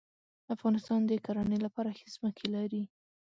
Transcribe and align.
افغانستان 0.55 0.99
د 1.05 1.11
کرهڼې 1.25 1.57
لپاره 1.65 1.89
ښې 1.97 2.07
ځمکې 2.15 2.45
لري. 2.55 2.83